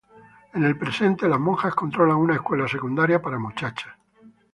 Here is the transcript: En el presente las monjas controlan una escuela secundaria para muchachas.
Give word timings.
En 0.55 0.63
el 0.63 0.79
presente 0.79 1.27
las 1.29 1.39
monjas 1.39 1.75
controlan 1.75 2.17
una 2.17 2.33
escuela 2.33 2.67
secundaria 2.67 3.21
para 3.21 3.37
muchachas. 3.37 3.93